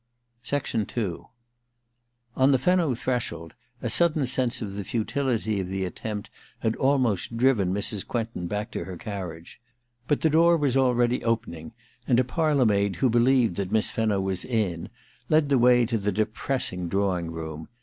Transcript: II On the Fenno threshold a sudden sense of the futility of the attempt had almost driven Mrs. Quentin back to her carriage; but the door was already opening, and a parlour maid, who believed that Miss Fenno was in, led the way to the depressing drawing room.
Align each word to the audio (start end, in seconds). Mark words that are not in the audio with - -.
II 0.51 1.17
On 2.35 2.51
the 2.51 2.57
Fenno 2.57 2.95
threshold 2.95 3.53
a 3.83 3.87
sudden 3.91 4.25
sense 4.25 4.59
of 4.59 4.73
the 4.73 4.83
futility 4.83 5.59
of 5.59 5.67
the 5.67 5.85
attempt 5.85 6.31
had 6.61 6.75
almost 6.77 7.37
driven 7.37 7.71
Mrs. 7.71 8.07
Quentin 8.07 8.47
back 8.47 8.71
to 8.71 8.85
her 8.85 8.97
carriage; 8.97 9.59
but 10.07 10.21
the 10.21 10.29
door 10.31 10.57
was 10.57 10.75
already 10.75 11.23
opening, 11.23 11.71
and 12.07 12.19
a 12.19 12.23
parlour 12.23 12.65
maid, 12.65 12.95
who 12.95 13.11
believed 13.11 13.57
that 13.57 13.71
Miss 13.71 13.91
Fenno 13.91 14.19
was 14.19 14.43
in, 14.43 14.89
led 15.29 15.49
the 15.49 15.59
way 15.59 15.85
to 15.85 15.99
the 15.99 16.11
depressing 16.11 16.89
drawing 16.89 17.29
room. 17.29 17.67